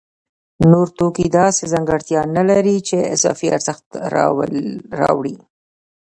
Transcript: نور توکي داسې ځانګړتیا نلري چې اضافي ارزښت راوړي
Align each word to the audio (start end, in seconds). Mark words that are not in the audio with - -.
نور 0.71 0.87
توکي 0.97 1.27
داسې 1.39 1.63
ځانګړتیا 1.73 2.21
نلري 2.35 2.77
چې 2.93 2.97
اضافي 3.15 3.47
ارزښت 3.55 3.85
راوړي 5.01 5.35